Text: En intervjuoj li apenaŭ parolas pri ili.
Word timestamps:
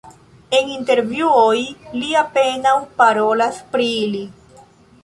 En 0.59 0.69
intervjuoj 0.75 1.59
li 1.99 2.11
apenaŭ 2.23 2.75
parolas 3.03 3.65
pri 3.77 3.93
ili. 4.03 4.27